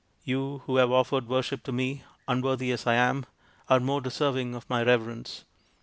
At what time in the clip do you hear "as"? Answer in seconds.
2.71-2.87